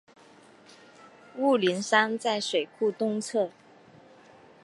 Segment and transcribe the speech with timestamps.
[1.37, 3.51] 雾灵山在水库东侧。